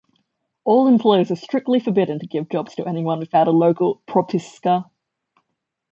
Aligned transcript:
All 0.63 0.87
employers 0.87 1.29
were 1.29 1.35
strictly 1.35 1.79
forbidden 1.79 2.17
to 2.17 2.25
give 2.25 2.49
jobs 2.49 2.73
to 2.73 2.87
anybody 2.87 3.19
without 3.19 3.47
a 3.47 3.51
local 3.51 4.01
"propiska". 4.07 4.89